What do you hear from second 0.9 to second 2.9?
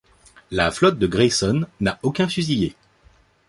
de Grayson n'a aucun fusiliers.